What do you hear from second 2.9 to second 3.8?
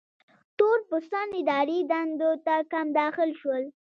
داخل شول.